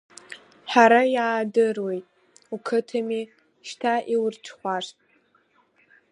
Ҳара 0.71 1.01
иаадыруеит, 1.15 2.05
уқыҭами, 2.53 3.23
шьҭа 3.67 3.93
иурҽхәашт. 4.13 4.97